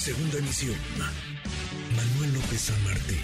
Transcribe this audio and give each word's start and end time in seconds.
Segunda 0.00 0.38
emisión. 0.38 0.78
Manuel 1.94 2.32
López 2.32 2.72
San 2.72 2.84
Martín, 2.84 3.20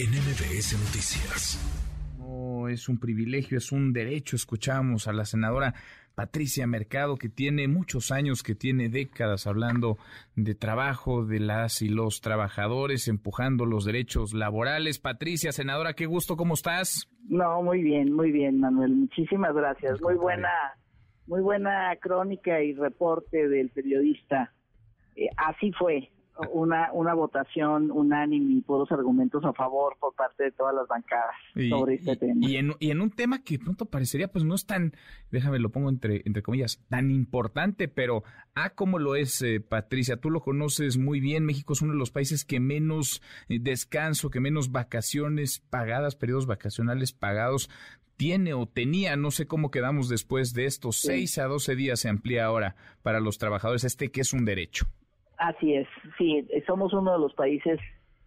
en 0.00 0.10
MBS 0.10 0.74
Noticias. 0.74 1.54
No 2.18 2.66
es 2.66 2.88
un 2.88 2.98
privilegio, 2.98 3.58
es 3.58 3.70
un 3.70 3.92
derecho. 3.92 4.34
Escuchamos 4.34 5.06
a 5.06 5.12
la 5.12 5.24
senadora 5.24 5.74
Patricia 6.16 6.66
Mercado, 6.66 7.14
que 7.14 7.28
tiene 7.28 7.68
muchos 7.68 8.10
años, 8.10 8.42
que 8.42 8.56
tiene 8.56 8.88
décadas 8.88 9.46
hablando 9.46 9.98
de 10.34 10.56
trabajo 10.56 11.24
de 11.24 11.38
las 11.38 11.80
y 11.80 11.88
los 11.88 12.20
trabajadores, 12.20 13.06
empujando 13.06 13.64
los 13.64 13.84
derechos 13.84 14.34
laborales. 14.34 14.98
Patricia, 14.98 15.52
senadora, 15.52 15.94
qué 15.94 16.06
gusto, 16.06 16.36
¿cómo 16.36 16.54
estás? 16.54 17.08
No, 17.28 17.62
muy 17.62 17.84
bien, 17.84 18.12
muy 18.12 18.32
bien, 18.32 18.58
Manuel. 18.58 18.96
Muchísimas 18.96 19.54
gracias. 19.54 20.02
Muy 20.02 20.16
buena, 20.16 20.50
muy 21.28 21.40
buena 21.40 21.94
crónica 22.00 22.60
y 22.64 22.72
reporte 22.72 23.46
del 23.46 23.70
periodista. 23.70 24.52
Eh, 25.14 25.28
así 25.36 25.70
fue, 25.72 26.10
una, 26.52 26.92
una 26.92 27.14
votación 27.14 27.90
unánime 27.90 28.54
y 28.54 28.60
puros 28.60 28.90
argumentos 28.92 29.44
a 29.44 29.52
favor 29.52 29.96
por 29.98 30.14
parte 30.14 30.44
de 30.44 30.52
todas 30.52 30.74
las 30.74 30.86
bancadas 30.88 31.34
sobre 31.68 31.94
este 31.94 32.16
tema. 32.16 32.34
Y 32.40 32.56
en, 32.56 32.74
y 32.78 32.90
en 32.90 33.00
un 33.00 33.10
tema 33.10 33.42
que 33.42 33.58
pronto 33.58 33.86
parecería, 33.86 34.28
pues 34.28 34.44
no 34.44 34.54
es 34.54 34.66
tan, 34.66 34.92
déjame 35.30 35.58
lo 35.58 35.70
pongo 35.70 35.88
entre, 35.88 36.22
entre 36.24 36.42
comillas, 36.42 36.82
tan 36.88 37.10
importante, 37.10 37.88
pero 37.88 38.22
ah, 38.54 38.70
como 38.70 38.98
lo 38.98 39.16
es, 39.16 39.40
eh, 39.42 39.60
Patricia, 39.60 40.18
tú 40.18 40.30
lo 40.30 40.40
conoces 40.40 40.98
muy 40.98 41.20
bien, 41.20 41.44
México 41.44 41.72
es 41.72 41.82
uno 41.82 41.92
de 41.92 41.98
los 41.98 42.10
países 42.10 42.44
que 42.44 42.60
menos 42.60 43.22
eh, 43.48 43.58
descanso, 43.60 44.30
que 44.30 44.40
menos 44.40 44.72
vacaciones 44.72 45.60
pagadas, 45.70 46.16
periodos 46.16 46.46
vacacionales 46.46 47.12
pagados 47.12 47.70
tiene 48.16 48.54
o 48.54 48.66
tenía, 48.66 49.16
no 49.16 49.30
sé 49.30 49.46
cómo 49.46 49.70
quedamos 49.70 50.08
después 50.08 50.54
de 50.54 50.64
estos 50.64 50.96
seis 51.00 51.38
a 51.38 51.44
doce 51.44 51.76
días 51.76 52.00
se 52.00 52.08
amplía 52.08 52.46
ahora 52.46 52.74
para 53.02 53.20
los 53.20 53.38
trabajadores, 53.38 53.84
este 53.84 54.10
que 54.10 54.22
es 54.22 54.32
un 54.32 54.44
derecho. 54.44 54.86
Así 55.38 55.74
es, 55.74 55.86
sí, 56.16 56.46
somos 56.66 56.92
uno 56.92 57.12
de 57.12 57.18
los 57.18 57.34
países 57.34 57.78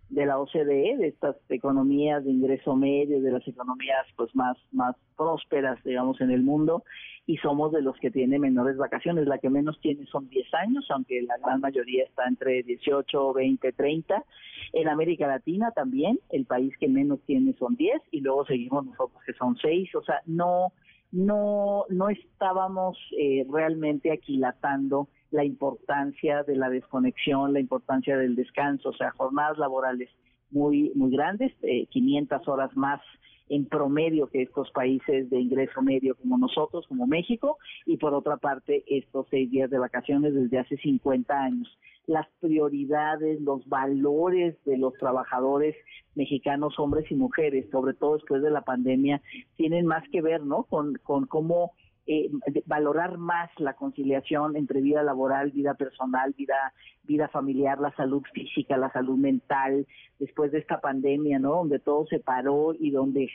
de 0.10 0.26
la 0.26 0.40
OCDE, 0.40 0.98
de 0.98 1.08
estas 1.08 1.36
economías 1.50 2.24
de 2.24 2.32
ingreso 2.32 2.76
medio, 2.76 3.22
de 3.22 3.32
las 3.32 3.48
economías 3.48 4.06
pues 4.16 4.36
más 4.36 4.58
más 4.72 4.96
prósperas, 5.16 5.82
digamos, 5.84 6.20
en 6.22 6.32
el 6.32 6.42
mundo, 6.42 6.84
y 7.28 7.38
somos 7.38 7.72
de 7.72 7.82
los 7.82 7.96
que 7.98 8.10
tiene 8.10 8.40
menores 8.40 8.78
vacaciones. 8.78 9.28
La 9.28 9.38
que 9.38 9.50
menos 9.50 9.80
tiene 9.82 10.06
son 10.08 10.28
10 10.30 10.54
años, 10.56 10.86
aunque 10.90 11.22
la 11.22 11.38
gran 11.38 11.62
mayoría 11.62 12.06
está 12.06 12.28
entre 12.28 12.64
18, 12.64 13.34
20, 13.34 13.72
30. 13.72 14.26
En 14.74 14.88
América 14.88 15.28
Latina 15.28 15.72
también, 15.72 16.20
el 16.30 16.46
país 16.46 16.74
que 16.80 16.88
menos 16.88 17.20
tiene 17.26 17.54
son 17.54 17.76
10, 17.76 18.02
y 18.12 18.22
luego 18.22 18.46
seguimos 18.46 18.86
nosotros 18.86 19.22
que 19.26 19.34
son 19.34 19.58
6. 19.58 19.94
O 19.96 20.02
sea, 20.02 20.22
no, 20.26 20.74
no, 21.12 21.86
no 21.90 22.10
estábamos 22.10 22.98
eh, 23.18 23.46
realmente 23.48 24.12
aquilatando 24.12 25.08
la 25.32 25.44
importancia 25.46 26.44
de 26.44 26.56
la 26.56 26.70
desconexión, 26.70 27.54
la 27.54 27.60
importancia 27.60 28.18
del 28.18 28.36
descanso, 28.36 28.90
o 28.90 28.94
sea, 28.94 29.12
jornadas 29.12 29.58
laborales 29.58 30.10
muy 30.52 30.92
muy 30.96 31.12
grandes, 31.12 31.54
eh, 31.62 31.86
500 31.88 32.48
horas 32.48 32.76
más 32.76 33.02
en 33.50 33.66
promedio 33.66 34.28
que 34.28 34.44
estos 34.44 34.72
países 34.72 35.30
de 35.30 35.40
ingreso 35.40 35.82
medio 35.82 36.16
como 36.16 36.38
nosotros, 36.38 36.86
como 36.88 37.08
México, 37.08 37.58
y 37.86 37.98
por 37.98 38.14
otra 38.14 38.38
parte 38.38 38.84
estos 38.88 39.28
seis 39.30 39.50
días 39.50 39.70
de 39.70 39.80
vacaciones 39.80 40.34
desde 40.34 40.60
hace 40.60 40.78
50 40.78 41.34
años. 41.34 41.68
Las 42.06 42.28
prioridades, 42.40 43.42
los 43.42 43.68
valores 43.68 44.56
de 44.66 44.78
los 44.78 44.94
trabajadores 44.94 45.76
mexicanos, 46.16 46.78
hombres 46.80 47.12
y 47.12 47.16
mujeres, 47.16 47.70
sobre 47.72 47.94
todo 47.94 48.16
después 48.16 48.42
de 48.42 48.52
la 48.52 48.62
pandemia, 48.62 49.22
tienen 49.58 49.86
más 49.86 50.08
que 50.10 50.22
ver, 50.22 50.44
¿no? 50.44 50.64
Con, 50.64 50.96
con 51.04 51.26
cómo 51.26 51.74
eh, 52.12 52.32
valorar 52.66 53.20
más 53.20 53.52
la 53.60 53.76
conciliación 53.76 54.56
entre 54.56 54.82
vida 54.82 55.04
laboral, 55.04 55.52
vida 55.52 55.76
personal, 55.76 56.34
vida 56.36 56.74
vida 57.04 57.28
familiar, 57.28 57.80
la 57.80 57.96
salud 57.96 58.24
física, 58.34 58.78
la 58.78 58.92
salud 58.92 59.18
mental, 59.18 59.86
después 60.18 60.52
de 60.52 60.58
esta 60.58 60.80
pandemia, 60.82 61.38
¿no? 61.38 61.58
Donde 61.58 61.78
todo 61.78 62.08
se 62.08 62.20
paró 62.20 62.74
y 62.74 62.90
donde 62.90 63.30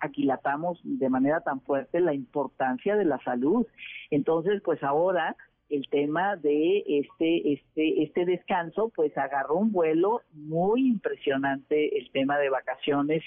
aquilatamos 0.00 0.80
de 0.84 1.08
manera 1.08 1.40
tan 1.40 1.62
fuerte 1.62 2.00
la 2.00 2.12
importancia 2.12 2.96
de 2.96 3.06
la 3.06 3.18
salud. 3.24 3.66
Entonces, 4.10 4.60
pues 4.62 4.82
ahora 4.82 5.34
el 5.70 5.88
tema 5.88 6.36
de 6.36 6.84
este 6.86 7.52
este 7.54 8.02
este 8.02 8.26
descanso 8.26 8.92
pues 8.94 9.16
agarró 9.16 9.54
un 9.56 9.72
vuelo 9.72 10.20
muy 10.32 10.88
impresionante 10.88 11.96
el 11.96 12.10
tema 12.10 12.38
de 12.38 12.50
vacaciones 12.50 13.22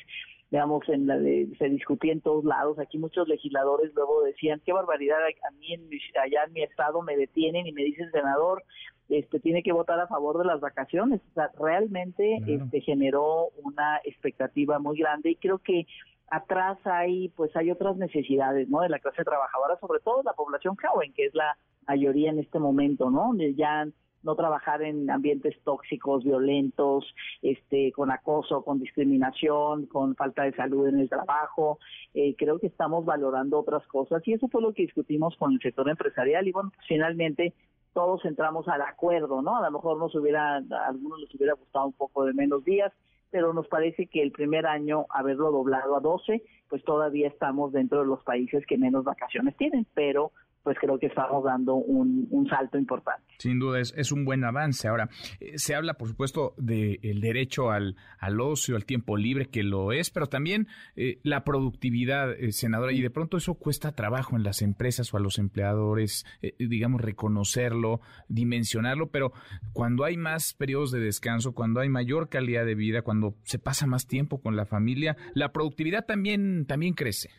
digamos, 0.53 0.87
en 0.87 1.07
la 1.07 1.17
de, 1.17 1.49
se 1.57 1.67
discutía 1.67 2.13
en 2.13 2.21
todos 2.21 2.45
lados. 2.45 2.77
Aquí 2.77 2.99
muchos 2.99 3.27
legisladores 3.27 3.91
luego 3.95 4.21
decían, 4.21 4.61
qué 4.63 4.71
barbaridad, 4.71 5.17
a 5.17 5.51
mí 5.57 5.73
en 5.73 5.89
allá 6.23 6.43
en 6.45 6.53
mi 6.53 6.61
estado 6.61 7.01
me 7.01 7.17
detienen 7.17 7.65
y 7.65 7.71
me 7.71 7.83
dicen, 7.83 8.11
senador, 8.11 8.61
este 9.09 9.39
tiene 9.39 9.63
que 9.63 9.71
votar 9.71 9.99
a 9.99 10.05
favor 10.05 10.37
de 10.37 10.45
las 10.45 10.59
vacaciones. 10.59 11.21
O 11.31 11.33
sea, 11.33 11.49
realmente 11.59 12.37
este 12.45 12.81
generó 12.81 13.47
una 13.63 13.99
expectativa 14.03 14.77
muy 14.77 14.99
grande 14.99 15.31
y 15.31 15.37
creo 15.37 15.57
que 15.57 15.87
atrás 16.29 16.77
hay 16.83 17.29
pues 17.29 17.55
hay 17.55 17.71
otras 17.71 17.97
necesidades, 17.97 18.69
¿no? 18.69 18.81
De 18.81 18.89
la 18.89 18.99
clase 18.99 19.23
trabajadora, 19.23 19.79
sobre 19.79 20.01
todo 20.01 20.21
la 20.21 20.33
población 20.33 20.75
joven, 20.75 21.13
que 21.13 21.25
es 21.25 21.33
la 21.33 21.57
mayoría 21.87 22.29
en 22.29 22.37
este 22.37 22.59
momento, 22.59 23.09
¿no? 23.09 23.33
Ya 23.55 23.87
no 24.23 24.35
trabajar 24.35 24.81
en 24.81 25.09
ambientes 25.09 25.55
tóxicos, 25.63 26.23
violentos, 26.23 27.05
este, 27.41 27.91
con 27.91 28.11
acoso, 28.11 28.63
con 28.63 28.79
discriminación, 28.79 29.85
con 29.85 30.15
falta 30.15 30.43
de 30.43 30.53
salud 30.53 30.87
en 30.87 30.99
el 30.99 31.09
trabajo. 31.09 31.79
Eh, 32.13 32.35
creo 32.37 32.59
que 32.59 32.67
estamos 32.67 33.05
valorando 33.05 33.59
otras 33.59 33.85
cosas 33.87 34.21
y 34.25 34.33
eso 34.33 34.47
fue 34.47 34.61
lo 34.61 34.73
que 34.73 34.83
discutimos 34.83 35.35
con 35.37 35.53
el 35.53 35.59
sector 35.59 35.89
empresarial 35.89 36.47
y 36.47 36.51
bueno, 36.51 36.71
pues, 36.73 36.87
finalmente 36.87 37.53
todos 37.93 38.25
entramos 38.25 38.67
al 38.67 38.81
acuerdo, 38.81 39.41
¿no? 39.41 39.57
A 39.57 39.61
lo 39.61 39.71
mejor 39.71 39.97
nos 39.97 40.15
hubiera, 40.15 40.55
a 40.55 40.87
algunos 40.87 41.19
les 41.19 41.35
hubiera 41.35 41.53
gustado 41.53 41.85
un 41.85 41.93
poco 41.93 42.25
de 42.25 42.33
menos 42.33 42.63
días, 42.65 42.91
pero 43.29 43.53
nos 43.53 43.67
parece 43.67 44.07
que 44.07 44.21
el 44.21 44.31
primer 44.31 44.65
año 44.65 45.05
haberlo 45.09 45.51
doblado 45.51 45.95
a 45.95 45.99
12, 45.99 46.43
pues 46.69 46.83
todavía 46.83 47.27
estamos 47.27 47.71
dentro 47.71 47.99
de 47.99 48.05
los 48.05 48.23
países 48.23 48.65
que 48.65 48.77
menos 48.77 49.03
vacaciones 49.03 49.55
tienen, 49.57 49.85
pero 49.93 50.31
pues 50.63 50.77
creo 50.79 50.97
que 50.97 51.07
estamos 51.07 51.43
dando 51.43 51.75
un, 51.75 52.47
salto 52.49 52.77
importante. 52.77 53.23
Sin 53.37 53.59
duda, 53.59 53.79
es, 53.79 53.93
es 53.97 54.11
un 54.11 54.25
buen 54.25 54.43
avance. 54.43 54.87
Ahora, 54.87 55.09
eh, 55.39 55.57
se 55.57 55.75
habla, 55.75 55.95
por 55.95 56.07
supuesto, 56.07 56.53
del 56.57 57.21
derecho 57.21 57.71
al, 57.71 57.95
al 58.19 58.39
ocio, 58.39 58.75
al 58.75 58.85
tiempo 58.85 59.17
libre, 59.17 59.47
que 59.47 59.63
lo 59.63 59.91
es, 59.91 60.09
pero 60.09 60.27
también 60.27 60.67
eh, 60.95 61.19
la 61.23 61.43
productividad, 61.43 62.31
eh, 62.31 62.51
senadora, 62.51 62.91
y 62.93 63.01
de 63.01 63.09
pronto 63.09 63.37
eso 63.37 63.55
cuesta 63.55 63.93
trabajo 63.93 64.35
en 64.35 64.43
las 64.43 64.61
empresas 64.61 65.13
o 65.13 65.17
a 65.17 65.19
los 65.19 65.37
empleadores, 65.37 66.25
digamos, 66.59 67.01
reconocerlo, 67.01 68.01
dimensionarlo, 68.27 69.09
pero 69.09 69.33
cuando 69.73 70.03
hay 70.03 70.17
más 70.17 70.53
periodos 70.53 70.91
de 70.91 70.99
descanso, 70.99 71.53
cuando 71.53 71.79
hay 71.79 71.89
mayor 71.89 72.29
calidad 72.29 72.65
de 72.65 72.75
vida, 72.75 73.01
cuando 73.01 73.35
se 73.43 73.59
pasa 73.59 73.87
más 73.87 74.07
tiempo 74.07 74.41
con 74.41 74.55
la 74.55 74.65
familia, 74.65 75.17
la 75.33 75.51
productividad 75.51 76.05
también, 76.05 76.65
también 76.65 76.93
crece. 76.93 77.29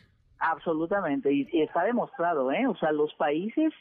Absolutamente, 0.51 1.31
y, 1.33 1.47
está 1.61 1.83
demostrado, 1.83 2.51
¿eh? 2.51 2.67
O 2.67 2.75
sea, 2.75 2.91
los 2.91 3.13
países 3.15 3.73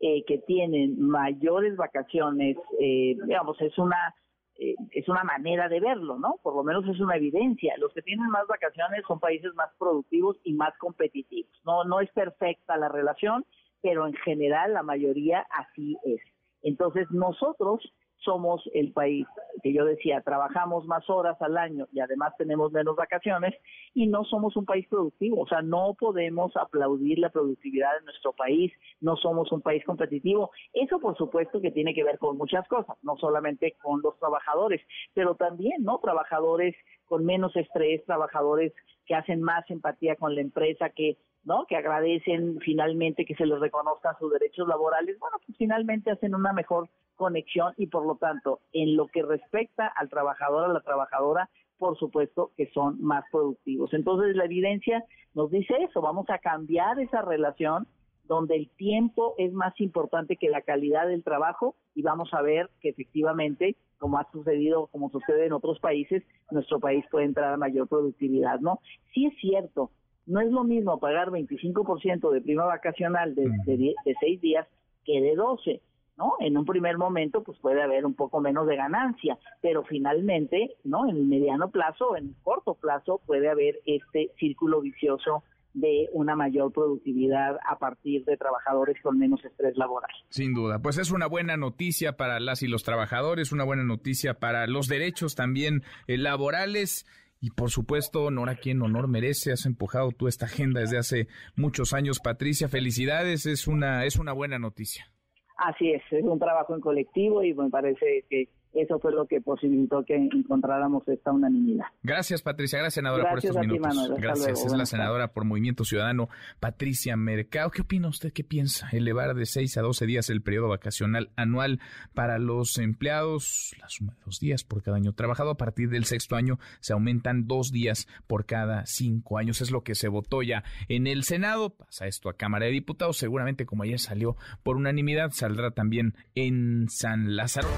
eh, 0.00 0.24
que 0.26 0.38
tienen 0.38 1.00
mayores 1.00 1.76
vacaciones, 1.76 2.56
eh, 2.80 3.16
digamos, 3.26 3.60
es 3.60 3.76
una 3.78 4.14
eh, 4.56 4.76
es 4.92 5.08
una 5.08 5.24
manera 5.24 5.68
de 5.68 5.80
verlo, 5.80 6.16
¿no? 6.16 6.36
Por 6.40 6.54
lo 6.54 6.62
menos 6.62 6.86
es 6.86 7.00
una 7.00 7.16
evidencia. 7.16 7.74
Los 7.78 7.92
que 7.92 8.02
tienen 8.02 8.28
más 8.28 8.46
vacaciones 8.46 9.02
son 9.08 9.18
países 9.18 9.52
más 9.54 9.70
productivos 9.76 10.36
y 10.44 10.54
más 10.54 10.72
competitivos. 10.78 11.50
No, 11.64 11.82
no 11.82 12.00
es 12.00 12.10
perfecta 12.12 12.76
la 12.76 12.88
relación, 12.88 13.44
pero 13.82 14.06
en 14.06 14.14
general 14.14 14.74
la 14.74 14.84
mayoría 14.84 15.44
así 15.50 15.96
es. 16.04 16.20
Entonces 16.62 17.10
nosotros 17.10 17.82
somos 18.18 18.62
el 18.72 18.92
país 18.92 19.26
que 19.64 19.72
yo 19.72 19.86
decía, 19.86 20.20
trabajamos 20.20 20.84
más 20.84 21.08
horas 21.08 21.40
al 21.40 21.56
año 21.56 21.88
y 21.90 22.00
además 22.00 22.34
tenemos 22.36 22.70
menos 22.70 22.96
vacaciones 22.96 23.54
y 23.94 24.06
no 24.06 24.22
somos 24.24 24.54
un 24.56 24.66
país 24.66 24.86
productivo, 24.88 25.40
o 25.40 25.46
sea, 25.46 25.62
no 25.62 25.96
podemos 25.98 26.54
aplaudir 26.54 27.18
la 27.18 27.30
productividad 27.30 27.88
de 27.98 28.04
nuestro 28.04 28.34
país, 28.34 28.70
no 29.00 29.16
somos 29.16 29.50
un 29.52 29.62
país 29.62 29.82
competitivo. 29.86 30.50
Eso 30.74 31.00
por 31.00 31.16
supuesto 31.16 31.62
que 31.62 31.70
tiene 31.70 31.94
que 31.94 32.04
ver 32.04 32.18
con 32.18 32.36
muchas 32.36 32.68
cosas, 32.68 32.94
no 33.02 33.16
solamente 33.16 33.74
con 33.82 34.02
los 34.02 34.18
trabajadores, 34.18 34.82
pero 35.14 35.34
también, 35.34 35.82
¿no? 35.82 35.98
Trabajadores 35.98 36.76
con 37.06 37.24
menos 37.24 37.56
estrés, 37.56 38.04
trabajadores 38.04 38.74
que 39.06 39.14
hacen 39.14 39.40
más 39.40 39.64
empatía 39.70 40.16
con 40.16 40.34
la 40.34 40.42
empresa, 40.42 40.90
que 40.90 41.16
¿no? 41.44 41.64
Que 41.66 41.76
agradecen 41.76 42.58
finalmente 42.60 43.24
que 43.24 43.34
se 43.34 43.46
les 43.46 43.60
reconozcan 43.60 44.14
sus 44.18 44.30
derechos 44.30 44.68
laborales, 44.68 45.18
bueno, 45.18 45.38
pues 45.44 45.56
finalmente 45.56 46.10
hacen 46.10 46.34
una 46.34 46.52
mejor 46.52 46.88
conexión 47.16 47.72
y 47.76 47.86
por 47.86 48.06
lo 48.06 48.16
tanto, 48.16 48.60
en 48.72 48.96
lo 48.96 49.06
que 49.08 49.22
respecta 49.22 49.86
al 49.86 50.08
trabajador, 50.08 50.64
a 50.64 50.72
la 50.72 50.80
trabajadora, 50.80 51.48
por 51.78 51.98
supuesto 51.98 52.52
que 52.56 52.70
son 52.70 53.02
más 53.02 53.24
productivos. 53.30 53.92
Entonces, 53.94 54.36
la 54.36 54.44
evidencia 54.44 55.04
nos 55.34 55.50
dice 55.50 55.74
eso, 55.82 56.00
vamos 56.00 56.26
a 56.30 56.38
cambiar 56.38 56.98
esa 57.00 57.22
relación 57.22 57.86
donde 58.26 58.56
el 58.56 58.70
tiempo 58.70 59.34
es 59.38 59.52
más 59.52 59.78
importante 59.80 60.36
que 60.36 60.48
la 60.48 60.62
calidad 60.62 61.06
del 61.06 61.22
trabajo 61.22 61.74
y 61.94 62.02
vamos 62.02 62.32
a 62.32 62.42
ver 62.42 62.70
que 62.80 62.88
efectivamente, 62.88 63.76
como 63.98 64.18
ha 64.18 64.30
sucedido, 64.32 64.86
como 64.86 65.10
sucede 65.10 65.46
en 65.46 65.52
otros 65.52 65.78
países, 65.78 66.22
nuestro 66.50 66.80
país 66.80 67.04
puede 67.10 67.26
entrar 67.26 67.52
a 67.52 67.58
mayor 67.58 67.86
productividad, 67.86 68.60
¿no? 68.60 68.80
Sí 69.12 69.26
es 69.26 69.34
cierto, 69.40 69.90
no 70.26 70.40
es 70.40 70.50
lo 70.50 70.64
mismo 70.64 70.98
pagar 70.98 71.30
25% 71.30 72.30
de 72.30 72.40
prima 72.40 72.64
vacacional 72.64 73.34
de, 73.34 73.50
de, 73.66 73.94
de 74.04 74.14
seis 74.20 74.40
días 74.40 74.66
que 75.04 75.20
de 75.20 75.34
12, 75.34 75.82
¿no? 76.16 76.34
En 76.40 76.56
un 76.56 76.64
primer 76.64 76.98
momento, 76.98 77.42
pues 77.42 77.58
puede 77.58 77.82
haber 77.82 78.06
un 78.06 78.14
poco 78.14 78.40
menos 78.40 78.66
de 78.66 78.76
ganancia, 78.76 79.38
pero 79.60 79.84
finalmente, 79.84 80.76
¿no? 80.84 81.08
En 81.08 81.16
el 81.16 81.24
mediano 81.24 81.70
plazo, 81.70 82.16
en 82.16 82.28
el 82.28 82.34
corto 82.42 82.74
plazo, 82.74 83.20
puede 83.26 83.48
haber 83.48 83.80
este 83.86 84.30
círculo 84.38 84.80
vicioso 84.80 85.42
de 85.74 86.08
una 86.12 86.36
mayor 86.36 86.72
productividad 86.72 87.58
a 87.68 87.78
partir 87.78 88.24
de 88.24 88.36
trabajadores 88.36 88.96
con 89.02 89.18
menos 89.18 89.44
estrés 89.44 89.76
laboral. 89.76 90.10
Sin 90.28 90.54
duda, 90.54 90.78
pues 90.78 90.98
es 90.98 91.10
una 91.10 91.26
buena 91.26 91.56
noticia 91.56 92.16
para 92.16 92.38
las 92.38 92.62
y 92.62 92.68
los 92.68 92.84
trabajadores, 92.84 93.52
una 93.52 93.64
buena 93.64 93.82
noticia 93.82 94.34
para 94.34 94.66
los 94.68 94.86
derechos 94.86 95.34
también 95.34 95.82
eh, 96.06 96.16
laborales. 96.16 97.06
Y 97.40 97.50
por 97.50 97.70
supuesto, 97.70 98.24
honor 98.24 98.48
a 98.48 98.54
quien 98.54 98.80
honor 98.80 99.06
merece. 99.06 99.52
Has 99.52 99.66
empujado 99.66 100.12
tú 100.12 100.28
esta 100.28 100.46
agenda 100.46 100.80
desde 100.80 100.96
hace 100.96 101.28
muchos 101.56 101.92
años, 101.92 102.20
Patricia. 102.20 102.68
Felicidades, 102.70 103.44
es 103.44 103.66
una, 103.66 104.06
es 104.06 104.16
una 104.16 104.32
buena 104.32 104.58
noticia. 104.58 105.13
Así 105.56 105.92
es, 105.92 106.02
es 106.10 106.24
un 106.24 106.38
trabajo 106.38 106.74
en 106.74 106.80
colectivo 106.80 107.42
y 107.42 107.54
me 107.54 107.70
parece 107.70 108.24
que 108.28 108.48
eso 108.74 108.98
fue 108.98 109.12
lo 109.12 109.26
que 109.26 109.40
posibilitó 109.40 110.04
que 110.04 110.16
encontráramos 110.16 111.06
esta 111.08 111.32
unanimidad. 111.32 111.86
Gracias, 112.02 112.42
Patricia. 112.42 112.78
Gracias, 112.78 112.94
senadora, 112.94 113.30
por 113.30 113.38
estos 113.38 113.56
minutos. 113.58 114.10
Gracias. 114.18 114.64
Es 114.64 114.72
la 114.72 114.86
senadora 114.86 115.28
por 115.28 115.44
Movimiento 115.44 115.84
Ciudadano, 115.84 116.28
Patricia 116.60 117.16
Mercado. 117.16 117.70
¿Qué 117.70 117.82
opina 117.82 118.08
usted? 118.08 118.32
¿Qué 118.32 118.44
piensa? 118.44 118.88
Elevar 118.92 119.34
de 119.34 119.46
6 119.46 119.76
a 119.78 119.82
12 119.82 120.06
días 120.06 120.30
el 120.30 120.42
periodo 120.42 120.68
vacacional 120.68 121.30
anual 121.36 121.80
para 122.14 122.38
los 122.38 122.78
empleados, 122.78 123.74
la 123.80 123.88
suma 123.88 124.14
de 124.14 124.20
dos 124.24 124.40
días 124.40 124.64
por 124.64 124.82
cada 124.82 124.96
año 124.96 125.12
trabajado. 125.12 125.50
A 125.50 125.56
partir 125.56 125.88
del 125.88 126.04
sexto 126.04 126.36
año 126.36 126.58
se 126.80 126.92
aumentan 126.92 127.46
dos 127.46 127.70
días 127.70 128.06
por 128.26 128.46
cada 128.46 128.86
cinco 128.86 129.38
años. 129.38 129.60
Es 129.60 129.70
lo 129.70 129.82
que 129.82 129.94
se 129.94 130.08
votó 130.08 130.42
ya 130.42 130.64
en 130.88 131.06
el 131.06 131.24
Senado. 131.24 131.70
Pasa 131.70 132.06
esto 132.06 132.28
a 132.28 132.36
Cámara 132.36 132.66
de 132.66 132.72
Diputados. 132.72 133.16
Seguramente, 133.16 133.66
como 133.66 133.82
ayer 133.82 133.98
salió 133.98 134.36
por 134.62 134.76
unanimidad, 134.76 135.30
saldrá 135.32 135.70
también 135.70 136.14
en 136.34 136.88
San 136.88 137.36
Lázaro. 137.36 137.68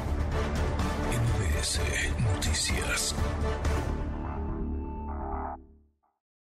Noticias. 1.67 3.13